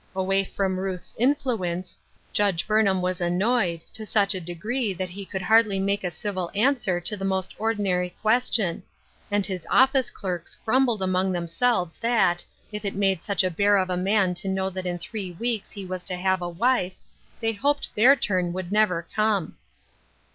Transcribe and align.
Away 0.15 0.43
from 0.43 0.79
Ruth's 0.79 1.13
influ 1.19 1.63
ence, 1.71 1.95
Judge 2.33 2.65
Burnham 2.65 3.03
was 3.03 3.21
annoyed, 3.21 3.81
to 3.93 4.03
such 4.03 4.33
a 4.33 4.41
dftPTee. 4.41 4.97
that 4.97 5.11
he 5.11 5.27
could 5.27 5.43
hardly 5.43 5.77
make 5.77 6.03
a 6.03 6.09
civil 6.09 6.47
an 6.55 6.73
270 6.73 6.73
Ruth 6.73 6.81
Erakine'^ 6.81 6.99
Crosses, 6.99 7.05
swer 7.05 7.05
to 7.05 7.17
the 7.17 7.23
most 7.29 7.55
ordinary 7.59 8.09
question; 8.23 8.83
and 9.29 9.45
his 9.45 9.67
office 9.69 10.09
clerks 10.09 10.55
grumbled 10.65 11.03
among 11.03 11.31
themselves 11.31 11.97
that, 11.99 12.43
if 12.71 12.83
it 12.83 12.95
made 12.95 13.21
such 13.21 13.43
a 13.43 13.51
bear 13.51 13.77
of 13.77 13.91
a 13.91 13.95
man 13.95 14.33
to 14.33 14.47
know 14.47 14.71
that 14.71 14.87
in 14.87 14.97
three 14.97 15.33
weeks 15.33 15.69
he 15.69 15.85
was 15.85 16.03
to 16.05 16.15
have 16.15 16.41
a 16.41 16.49
wife, 16.49 16.95
they 17.39 17.53
hoped 17.53 17.93
their 17.93 18.15
turn 18.15 18.51
would 18.53 18.71
never 18.71 19.05
come. 19.15 19.55